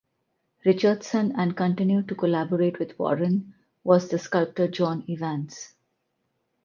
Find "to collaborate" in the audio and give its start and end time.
2.07-2.79